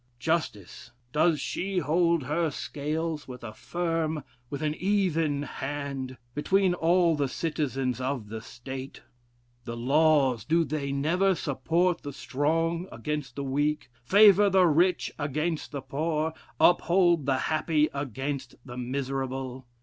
Justice, 0.17 0.89
does 1.11 1.39
she 1.39 1.77
hold 1.77 2.23
her 2.23 2.49
scales 2.49 3.27
with 3.27 3.43
a 3.43 3.53
firm, 3.53 4.23
with 4.49 4.63
an 4.63 4.73
even 4.79 5.43
hand, 5.43 6.17
between 6.33 6.73
all 6.73 7.15
the 7.15 7.27
citizens 7.27 8.01
of 8.01 8.29
the 8.29 8.41
state? 8.41 9.03
The 9.65 9.77
laws, 9.77 10.43
do 10.43 10.63
they 10.65 10.91
never 10.91 11.35
support 11.35 12.01
the 12.01 12.13
strong 12.13 12.87
against 12.91 13.35
the 13.35 13.43
weak, 13.43 13.91
favor 14.03 14.49
the 14.49 14.65
rich 14.65 15.11
against 15.19 15.71
the 15.71 15.81
poor, 15.83 16.33
uphold 16.59 17.27
the 17.27 17.37
happy 17.37 17.87
against 17.93 18.55
the 18.65 18.77
miserable? 18.77 19.67